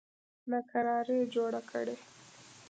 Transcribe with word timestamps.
ناکراري 0.51 1.19
جوړه 1.33 1.61
کړي. 1.71 1.95